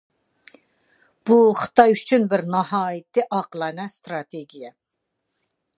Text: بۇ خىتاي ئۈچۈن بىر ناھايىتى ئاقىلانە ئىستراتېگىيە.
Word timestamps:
بۇ 1.29 1.37
خىتاي 1.59 1.93
ئۈچۈن 1.97 2.25
بىر 2.33 2.43
ناھايىتى 2.55 3.27
ئاقىلانە 3.39 3.87
ئىستراتېگىيە. 3.91 4.77